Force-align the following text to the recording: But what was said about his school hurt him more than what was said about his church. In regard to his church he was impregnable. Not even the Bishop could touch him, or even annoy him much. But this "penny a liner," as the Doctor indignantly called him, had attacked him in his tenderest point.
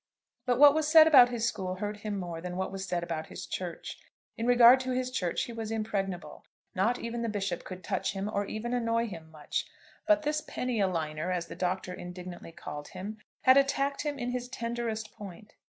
But 0.47 0.57
what 0.57 0.73
was 0.73 0.87
said 0.87 1.05
about 1.05 1.29
his 1.29 1.47
school 1.47 1.75
hurt 1.75 1.97
him 1.97 2.17
more 2.17 2.41
than 2.41 2.57
what 2.57 2.71
was 2.71 2.87
said 2.87 3.03
about 3.03 3.27
his 3.27 3.45
church. 3.45 3.99
In 4.35 4.47
regard 4.47 4.79
to 4.79 4.93
his 4.93 5.11
church 5.11 5.43
he 5.43 5.53
was 5.53 5.69
impregnable. 5.69 6.43
Not 6.73 6.97
even 6.97 7.21
the 7.21 7.29
Bishop 7.29 7.63
could 7.63 7.83
touch 7.83 8.13
him, 8.13 8.27
or 8.27 8.47
even 8.47 8.73
annoy 8.73 9.05
him 9.05 9.29
much. 9.29 9.67
But 10.07 10.23
this 10.23 10.41
"penny 10.41 10.79
a 10.79 10.87
liner," 10.87 11.31
as 11.31 11.45
the 11.49 11.55
Doctor 11.55 11.93
indignantly 11.93 12.51
called 12.51 12.87
him, 12.87 13.19
had 13.41 13.57
attacked 13.57 14.01
him 14.01 14.17
in 14.17 14.31
his 14.31 14.49
tenderest 14.49 15.13
point. 15.13 15.53